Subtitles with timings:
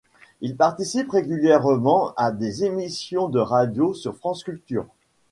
[0.39, 4.87] Il participe régulièrement à des émissions de radio sur France Culture.